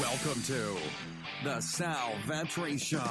[0.00, 0.76] Welcome to
[1.44, 3.04] the Sal Vetri Show.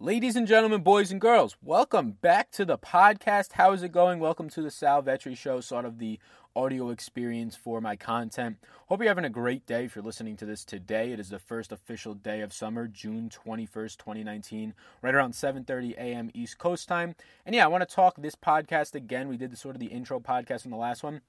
[0.00, 3.52] Ladies and gentlemen, boys and girls, welcome back to the podcast.
[3.52, 4.18] How is it going?
[4.18, 6.18] Welcome to the Sal Vetri Show, sort of the
[6.54, 8.58] audio experience for my content.
[8.88, 11.12] Hope you're having a great day if you're listening to this today.
[11.12, 16.30] It is the first official day of summer, June 21st, 2019, right around 7:30 a.m.
[16.34, 17.14] East Coast time.
[17.46, 19.28] And yeah, I want to talk this podcast again.
[19.28, 21.22] We did the sort of the intro podcast in the last one.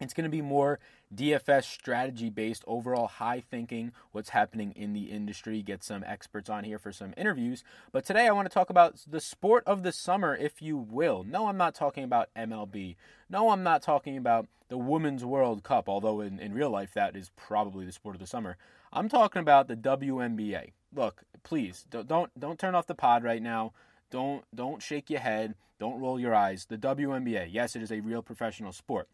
[0.00, 0.78] It's going to be more
[1.14, 6.64] DFS strategy based, overall high thinking, what's happening in the industry, get some experts on
[6.64, 7.64] here for some interviews.
[7.92, 11.24] But today I want to talk about the sport of the summer, if you will.
[11.24, 12.96] No, I'm not talking about MLB.
[13.30, 17.16] No, I'm not talking about the Women's World Cup, although in, in real life that
[17.16, 18.56] is probably the sport of the summer.
[18.92, 20.72] I'm talking about the WNBA.
[20.94, 23.72] Look, please don't don't, don't turn off the pod right now.
[24.10, 25.54] Don't don't shake your head.
[25.78, 26.66] Don't roll your eyes.
[26.66, 29.08] The WNBA, yes, it is a real professional sport.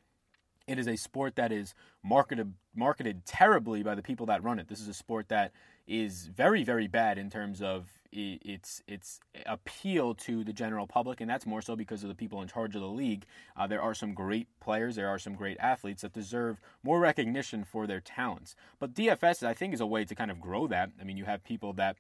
[0.67, 4.69] It is a sport that is marketed marketed terribly by the people that run it.
[4.69, 5.53] This is a sport that
[5.87, 11.31] is very very bad in terms of its its appeal to the general public, and
[11.31, 13.25] that's more so because of the people in charge of the league.
[13.57, 17.65] Uh, there are some great players, there are some great athletes that deserve more recognition
[17.65, 18.55] for their talents.
[18.79, 20.91] But DFS, I think, is a way to kind of grow that.
[21.01, 21.97] I mean, you have people that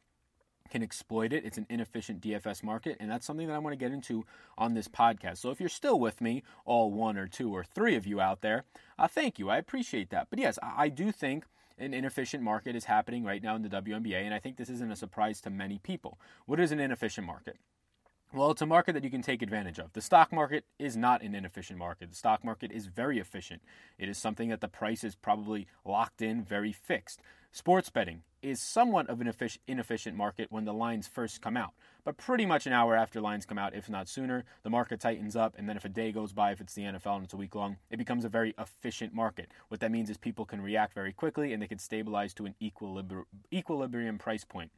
[0.72, 1.44] can exploit it.
[1.44, 4.24] It's an inefficient DFS market, and that's something that I want to get into
[4.56, 5.36] on this podcast.
[5.38, 8.40] So if you're still with me, all one or two or three of you out
[8.40, 8.64] there,
[8.98, 9.50] uh, thank you.
[9.50, 10.28] I appreciate that.
[10.30, 11.44] But yes, I, I do think
[11.78, 14.90] an inefficient market is happening right now in the WNBA, and I think this isn't
[14.90, 16.18] a surprise to many people.
[16.46, 17.58] What is an inefficient market?
[18.34, 19.92] Well, it's a market that you can take advantage of.
[19.92, 22.08] The stock market is not an inefficient market.
[22.08, 23.60] The stock market is very efficient.
[23.98, 27.20] It is something that the price is probably locked in, very fixed.
[27.54, 29.30] Sports betting is somewhat of an
[29.68, 31.74] inefficient market when the lines first come out.
[32.02, 35.36] But pretty much an hour after lines come out, if not sooner, the market tightens
[35.36, 35.54] up.
[35.58, 37.54] And then if a day goes by, if it's the NFL and it's a week
[37.54, 39.50] long, it becomes a very efficient market.
[39.68, 42.54] What that means is people can react very quickly and they can stabilize to an
[42.60, 44.70] equilibri- equilibrium price point.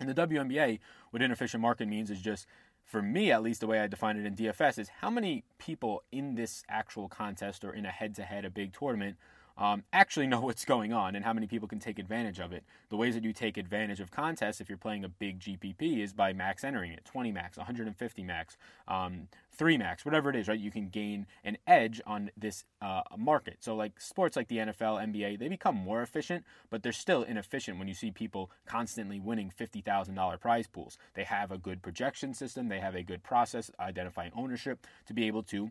[0.00, 0.78] In the WNBA,
[1.10, 2.46] what inefficient market means is just
[2.84, 6.04] for me at least the way I define it in DFS is how many people
[6.12, 9.16] in this actual contest or in a head to head, a big tournament,
[9.56, 12.64] um, actually know what's going on and how many people can take advantage of it.
[12.88, 16.12] The ways that you take advantage of contests if you're playing a big GPP is
[16.12, 18.56] by max entering it 20 max, 150 max,
[18.88, 20.58] um, 3 max, whatever it is, right?
[20.58, 23.58] You can gain an edge on this uh, market.
[23.60, 27.78] So, like sports like the NFL, NBA, they become more efficient, but they're still inefficient
[27.78, 30.98] when you see people constantly winning $50,000 prize pools.
[31.14, 35.26] They have a good projection system, they have a good process identifying ownership to be
[35.26, 35.70] able to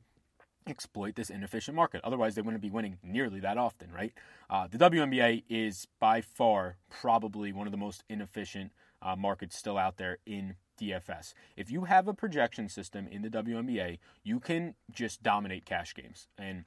[0.67, 2.01] exploit this inefficient market.
[2.03, 4.13] Otherwise, they wouldn't be winning nearly that often, right?
[4.49, 9.77] Uh, the WNBA is by far probably one of the most inefficient uh, markets still
[9.77, 11.33] out there in DFS.
[11.55, 16.27] If you have a projection system in the WNBA, you can just dominate cash games.
[16.37, 16.65] And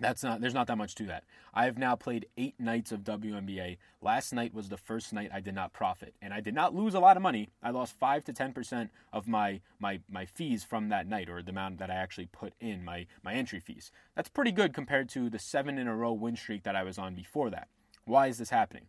[0.00, 1.24] that's not there's not that much to that.
[1.54, 3.76] I have now played 8 nights of WNBA.
[4.00, 6.94] Last night was the first night I did not profit and I did not lose
[6.94, 7.50] a lot of money.
[7.62, 11.50] I lost 5 to 10% of my my my fees from that night or the
[11.50, 13.92] amount that I actually put in my my entry fees.
[14.16, 16.98] That's pretty good compared to the 7 in a row win streak that I was
[16.98, 17.68] on before that.
[18.04, 18.86] Why is this happening?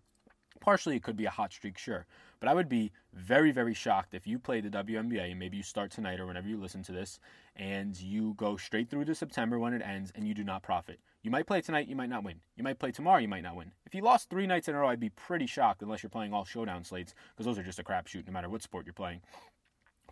[0.63, 2.06] Partially, it could be a hot streak, sure.
[2.40, 5.63] But I would be very, very shocked if you play the WNBA and maybe you
[5.63, 7.19] start tonight or whenever you listen to this
[7.57, 11.01] and you go straight through to September when it ends and you do not profit.
[11.22, 12.40] You might play tonight, you might not win.
[12.56, 13.74] You might play tomorrow, you might not win.
[13.85, 16.34] If you lost three nights in a row, I'd be pretty shocked unless you're playing
[16.34, 19.19] all showdown slates because those are just a crapshoot no matter what sport you're playing.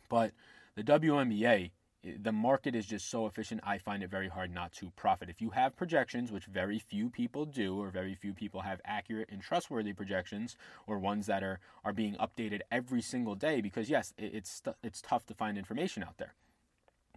[0.09, 0.33] But
[0.75, 1.71] the WNBA
[2.03, 5.29] the market is just so efficient, I find it very hard not to profit.
[5.29, 9.29] If you have projections, which very few people do, or very few people have accurate
[9.31, 10.57] and trustworthy projections,
[10.87, 15.25] or ones that are, are being updated every single day, because yes, it's, it's tough
[15.27, 16.33] to find information out there,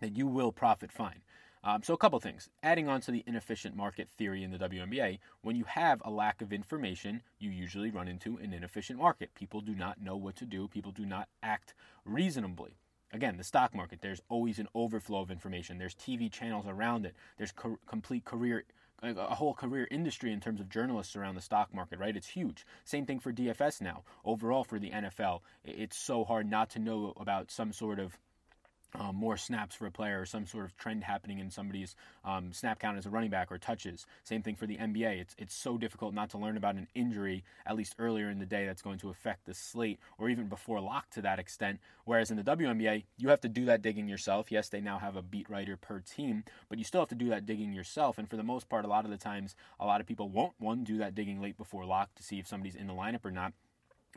[0.00, 1.22] then you will profit fine.
[1.66, 2.50] Um, so, a couple things.
[2.62, 6.42] Adding on to the inefficient market theory in the WNBA, when you have a lack
[6.42, 9.34] of information, you usually run into an inefficient market.
[9.34, 11.72] People do not know what to do, people do not act
[12.04, 12.76] reasonably.
[13.14, 15.78] Again, the stock market, there's always an overflow of information.
[15.78, 17.14] There's TV channels around it.
[17.38, 18.64] There's co- complete career
[19.02, 22.16] a whole career industry in terms of journalists around the stock market, right?
[22.16, 22.64] It's huge.
[22.84, 24.02] Same thing for DFS now.
[24.24, 28.18] Overall, for the NFL, it's so hard not to know about some sort of
[28.94, 32.52] um, more snaps for a player or some sort of trend happening in somebody's um,
[32.52, 34.06] snap count as a running back or touches.
[34.22, 35.20] Same thing for the NBA.
[35.20, 38.46] It's, it's so difficult not to learn about an injury, at least earlier in the
[38.46, 41.80] day, that's going to affect the slate or even before lock to that extent.
[42.04, 44.52] Whereas in the WNBA, you have to do that digging yourself.
[44.52, 47.28] Yes, they now have a beat writer per team, but you still have to do
[47.30, 48.18] that digging yourself.
[48.18, 50.52] And for the most part, a lot of the times, a lot of people won't,
[50.58, 53.30] one, do that digging late before lock to see if somebody's in the lineup or
[53.30, 53.52] not.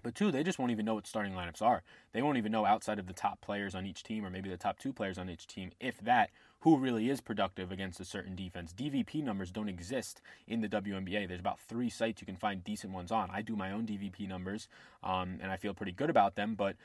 [0.08, 1.84] But two, they just won't even know what starting lineups are.
[2.14, 4.56] They won't even know outside of the top players on each team, or maybe the
[4.56, 6.30] top two players on each team, if that,
[6.62, 8.72] who really is productive against a certain defense.
[8.72, 11.28] DVP numbers don't exist in the WNBA.
[11.28, 13.30] There's about three sites you can find decent ones on.
[13.34, 14.70] I do my own DVP numbers,
[15.04, 16.56] um, and I feel pretty good about them.
[16.56, 16.78] But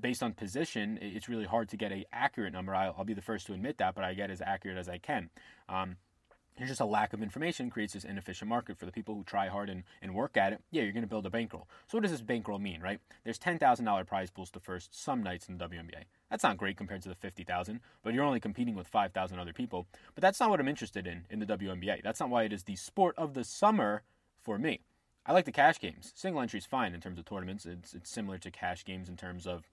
[0.00, 2.74] based on position, it's really hard to get an accurate number.
[2.74, 4.96] I'll, I'll, be the first to admit that, but I get as accurate as I
[4.96, 5.28] can.
[5.68, 5.96] Um,
[6.56, 9.48] there's just a lack of information creates this inefficient market for the people who try
[9.48, 10.60] hard and, and work at it.
[10.70, 11.66] Yeah, you're going to build a bankroll.
[11.88, 13.00] So what does this bankroll mean, right?
[13.24, 16.04] There's $10,000 prize pools to first some nights in the WNBA.
[16.30, 19.86] That's not great compared to the 50,000, but you're only competing with 5,000 other people.
[20.14, 22.02] But that's not what I'm interested in in the WNBA.
[22.02, 24.02] That's not why it is the sport of the summer
[24.40, 24.80] for me.
[25.24, 26.12] I like the cash games.
[26.16, 27.64] Single entry is fine in terms of tournaments.
[27.64, 29.70] It's, it's similar to cash games in terms of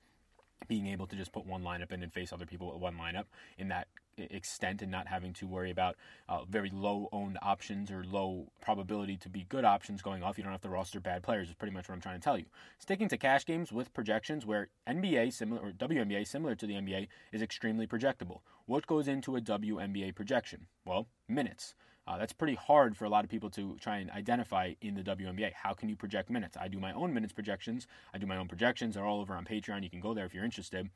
[0.67, 3.25] being able to just put one lineup in and face other people with one lineup
[3.57, 3.87] in that
[4.19, 5.95] extent and not having to worry about
[6.27, 10.38] uh, very low owned options or low probability to be good options going off.
[10.38, 12.38] You don't have to roster bad players, is pretty much what I'm trying to tell
[12.38, 12.45] you.
[12.77, 17.07] Sticking to cash games with projections where NBA similar or WNBA similar to the NBA
[17.31, 18.39] is extremely projectable.
[18.66, 20.68] What goes into a WNBA projection?
[20.86, 21.74] Well, minutes.
[22.10, 25.04] Uh, that's pretty hard for a lot of people to try and identify in the
[25.04, 25.54] WNBA.
[25.54, 26.57] How can you project minutes?
[26.60, 27.86] I do my own minutes projections.
[28.13, 28.95] I do my own projections.
[28.95, 29.83] They're all over on Patreon.
[29.83, 30.89] You can go there if you're interested.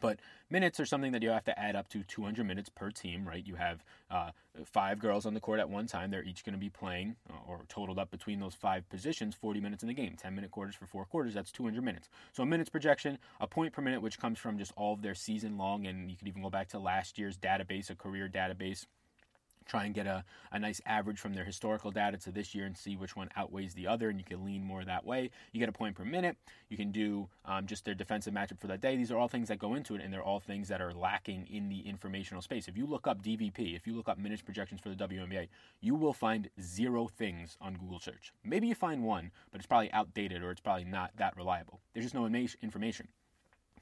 [0.00, 0.20] But
[0.50, 3.44] minutes are something that you have to add up to 200 minutes per team, right?
[3.46, 4.30] You have uh,
[4.64, 6.10] five girls on the court at one time.
[6.10, 9.60] They're each going to be playing, uh, or totaled up between those five positions, 40
[9.60, 10.16] minutes in the game.
[10.20, 12.08] 10 minute quarters for four quarters, that's 200 minutes.
[12.32, 15.14] So a minutes projection, a point per minute, which comes from just all of their
[15.14, 18.86] season long, and you could even go back to last year's database, a career database
[19.66, 22.76] try and get a, a nice average from their historical data to this year and
[22.76, 25.30] see which one outweighs the other, and you can lean more that way.
[25.52, 26.36] You get a point per minute.
[26.68, 28.96] You can do um, just their defensive matchup for that day.
[28.96, 31.46] These are all things that go into it, and they're all things that are lacking
[31.50, 32.68] in the informational space.
[32.68, 35.48] If you look up DVP, if you look up minutes projections for the WNBA,
[35.80, 38.32] you will find zero things on Google search.
[38.44, 41.80] Maybe you find one, but it's probably outdated or it's probably not that reliable.
[41.92, 43.08] There's just no information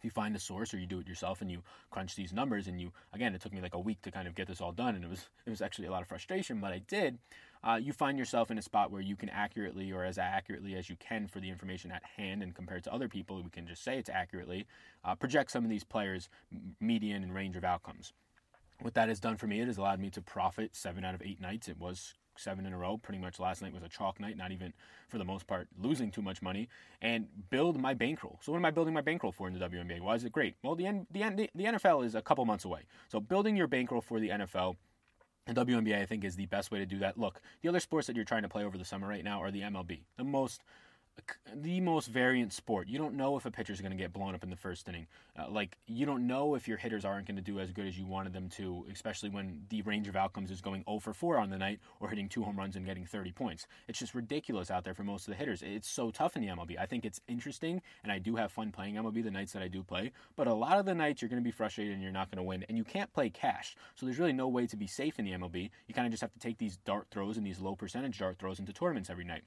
[0.05, 2.81] you find a source or you do it yourself and you crunch these numbers and
[2.81, 4.95] you again it took me like a week to kind of get this all done
[4.95, 7.19] and it was it was actually a lot of frustration but i did.
[7.65, 10.91] Uh, you find yourself in a spot where you can accurately or as accurately as
[10.91, 13.85] you can for the information at hand and compared to other people we can just
[13.85, 14.67] say it's accurately
[15.05, 16.29] uh, project some of these players
[16.81, 18.13] median and range of outcomes.
[18.81, 21.23] What that has done for me it has allowed me to profit seven out of
[21.23, 21.69] eight nights.
[21.69, 22.97] It was seven in a row.
[22.97, 24.73] Pretty much last night was a chalk night, not even
[25.09, 26.69] for the most part losing too much money,
[27.01, 28.39] and build my bankroll.
[28.43, 30.01] So what am I building my bankroll for in the WNBA?
[30.01, 30.57] Why is it great?
[30.63, 34.21] Well, the the the NFL is a couple months away, so building your bankroll for
[34.21, 34.77] the NFL.
[35.45, 37.19] And WNBA, I think, is the best way to do that.
[37.19, 39.51] Look, the other sports that you're trying to play over the summer right now are
[39.51, 40.63] the MLB, the most
[41.55, 42.89] the most variant sport.
[42.89, 44.89] You don't know if a pitcher is going to get blown up in the first
[44.89, 45.07] inning.
[45.39, 47.99] Uh, like you don't know if your hitters aren't going to do as good as
[47.99, 51.39] you wanted them to, especially when the range of outcomes is going 0 for 4
[51.39, 53.67] on the night or hitting two home runs and getting 30 points.
[53.89, 55.63] It's just ridiculous out there for most of the hitters.
[55.63, 56.79] It's so tough in the MLB.
[56.79, 59.69] I think it's interesting, and I do have fun playing MLB the nights that I
[59.69, 60.13] do play.
[60.37, 62.39] But a lot of the nights you're going to be frustrated and you're not going
[62.39, 63.77] to win, and you can't play cash.
[63.95, 65.71] So there's really no way to be safe in the MLB.
[65.87, 68.39] You kind of just have to take these dart throws and these low percentage dart
[68.39, 69.43] throws into tournaments every night.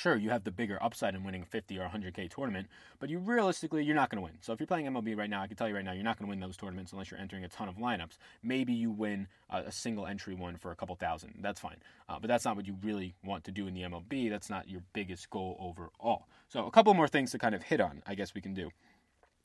[0.00, 2.68] Sure, you have the bigger upside in winning a 50 or 100k tournament,
[3.00, 4.38] but you realistically you're not going to win.
[4.40, 6.18] So if you're playing MLB right now, I can tell you right now you're not
[6.18, 8.16] going to win those tournaments unless you're entering a ton of lineups.
[8.42, 11.34] Maybe you win a, single entry one for a couple thousand.
[11.42, 11.76] That's fine,
[12.08, 14.30] uh, but that's not what you really want to do in the MLB.
[14.30, 16.28] That's not your biggest goal overall.
[16.48, 18.70] So a couple more things to kind of hit on, I guess we can do.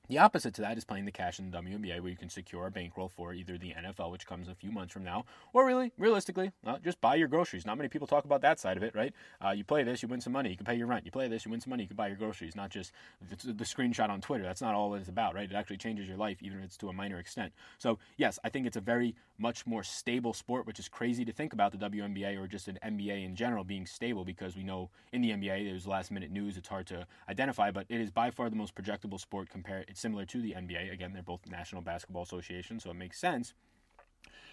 [0.08, 2.68] The opposite to that is playing the cash in the WNBA, where you can secure
[2.68, 5.92] a bankroll for either the NFL, which comes a few months from now, or really,
[5.98, 7.66] realistically, well, just buy your groceries.
[7.66, 9.14] Not many people talk about that side of it, right?
[9.44, 11.06] Uh, you play this, you win some money, you can pay your rent.
[11.06, 12.56] You play this, you win some money, you can buy your groceries.
[12.56, 12.92] Not just
[13.30, 14.44] the, the screenshot on Twitter.
[14.44, 15.50] That's not all it's about, right?
[15.50, 17.54] It actually changes your life, even if it's to a minor extent.
[17.80, 21.32] So, yes, I think it's a very much more stable sport, which is crazy to
[21.32, 24.90] think about the WNBA or just an NBA in general being stable because we know
[25.12, 26.58] in the NBA there's last minute news.
[26.58, 29.86] It's hard to identify, but it is by far the most projectable sport compared.
[29.88, 30.92] It's similar to the NBA.
[30.92, 33.54] Again, they're both National Basketball Association, so it makes sense.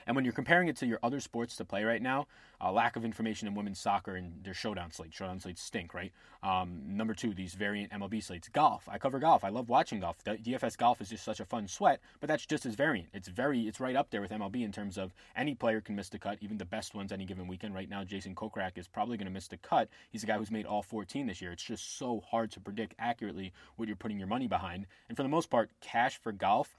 [0.07, 2.27] And when you're comparing it to your other sports to play right now,
[2.63, 5.17] uh, lack of information in women's soccer and their showdown slates.
[5.17, 6.13] Showdown slates stink, right?
[6.43, 8.49] Um, number two, these variant MLB slates.
[8.49, 8.89] Golf.
[8.89, 9.43] I cover golf.
[9.45, 10.23] I love watching golf.
[10.25, 13.09] The DFS golf is just such a fun sweat, but that's just as variant.
[13.13, 16.09] It's very, it's right up there with MLB in terms of any player can miss
[16.09, 17.75] the cut, even the best ones any given weekend.
[17.75, 19.89] Right now, Jason Kokrak is probably going to miss the cut.
[20.11, 21.53] He's a guy who's made all 14 this year.
[21.53, 24.87] It's just so hard to predict accurately what you're putting your money behind.
[25.09, 26.77] And for the most part, cash for golf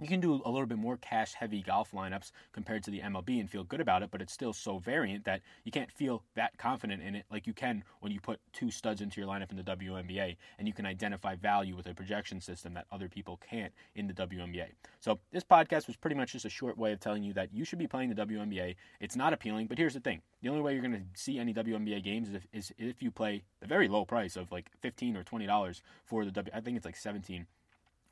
[0.00, 3.40] you can do a little bit more cash heavy golf lineups compared to the MLB
[3.40, 6.56] and feel good about it, but it's still so variant that you can't feel that
[6.58, 9.56] confident in it like you can when you put two studs into your lineup in
[9.56, 13.72] the WNBA and you can identify value with a projection system that other people can't
[13.94, 14.66] in the WNBA.
[15.00, 17.64] So, this podcast was pretty much just a short way of telling you that you
[17.64, 18.76] should be playing the WNBA.
[19.00, 21.54] It's not appealing, but here's the thing the only way you're going to see any
[21.54, 25.16] WNBA games is if, is if you play the very low price of like 15
[25.16, 26.52] or $20 for the W.
[26.54, 27.46] I think it's like 17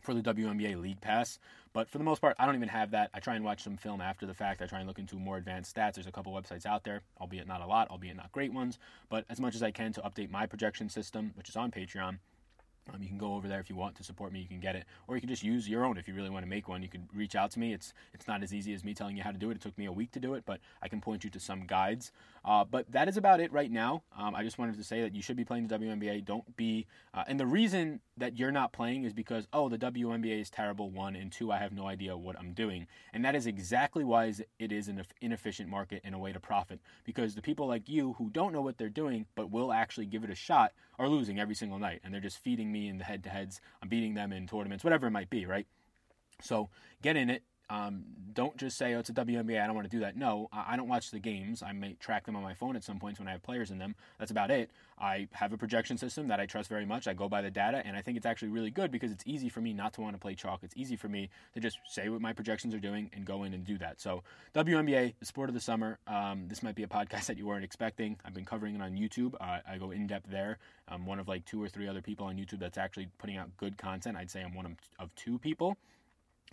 [0.05, 1.39] for the WNBA League Pass.
[1.73, 3.11] But for the most part, I don't even have that.
[3.13, 4.63] I try and watch some film after the fact.
[4.63, 5.95] I try and look into more advanced stats.
[5.95, 9.25] There's a couple websites out there, albeit not a lot, albeit not great ones, but
[9.29, 12.19] as much as I can to update my projection system, which is on Patreon.
[12.93, 14.41] Um, you can go over there if you want to support me.
[14.41, 16.45] You can get it, or you can just use your own if you really want
[16.45, 16.83] to make one.
[16.83, 17.73] You can reach out to me.
[17.73, 19.57] It's it's not as easy as me telling you how to do it.
[19.57, 21.67] It took me a week to do it, but I can point you to some
[21.67, 22.13] guides.
[22.45, 24.03] Uh, but that is about it right now.
[24.17, 26.25] Um, I just wanted to say that you should be playing the WNBA.
[26.27, 30.41] Don't be, uh, and the reason that you're not playing is because oh the WNBA
[30.41, 30.91] is terrible.
[30.91, 34.33] One and two, I have no idea what I'm doing, and that is exactly why
[34.59, 36.81] it is an inefficient market and a way to profit.
[37.05, 40.25] Because the people like you who don't know what they're doing but will actually give
[40.25, 43.05] it a shot are losing every single night, and they're just feeding me in the
[43.05, 43.63] head-to-heads.
[43.83, 45.67] I'm beating them in tournaments, whatever it might be, right?
[46.43, 46.69] So
[47.01, 48.05] get in it, um,
[48.35, 50.17] don't just say, oh, it's a WNBA, I don't want to do that.
[50.17, 51.63] No, I don't watch the games.
[51.63, 53.79] I may track them on my phone at some points when I have players in
[53.79, 53.95] them.
[54.19, 54.71] That's about it.
[54.99, 57.07] I have a projection system that I trust very much.
[57.09, 59.49] I go by the data, and I think it's actually really good because it's easy
[59.49, 60.61] for me not to want to play chalk.
[60.63, 63.55] It's easy for me to just say what my projections are doing and go in
[63.55, 64.01] and do that.
[64.01, 64.23] So,
[64.55, 65.99] WNBA, the sport of the summer.
[66.07, 68.17] Um, this might be a podcast that you weren't expecting.
[68.25, 69.35] I've been covering it on YouTube.
[69.41, 70.59] Uh, I go in depth there.
[70.89, 73.57] I'm one of like two or three other people on YouTube that's actually putting out
[73.57, 74.17] good content.
[74.17, 75.77] I'd say I'm one of, of two people.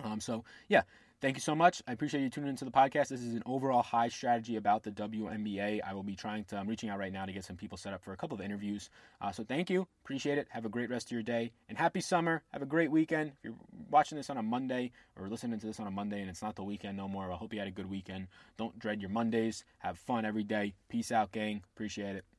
[0.03, 0.81] Um, so, yeah,
[1.21, 1.81] thank you so much.
[1.87, 3.09] I appreciate you tuning into the podcast.
[3.09, 5.81] This is an overall high strategy about the WNBA.
[5.85, 7.93] I will be trying to, I'm reaching out right now to get some people set
[7.93, 8.89] up for a couple of interviews.
[9.21, 9.87] Uh, so, thank you.
[10.03, 10.47] Appreciate it.
[10.49, 12.43] Have a great rest of your day and happy summer.
[12.53, 13.31] Have a great weekend.
[13.31, 13.53] If you're
[13.89, 16.55] watching this on a Monday or listening to this on a Monday and it's not
[16.55, 18.27] the weekend no more, I hope you had a good weekend.
[18.57, 19.63] Don't dread your Mondays.
[19.79, 20.73] Have fun every day.
[20.89, 21.61] Peace out, gang.
[21.75, 22.30] Appreciate it.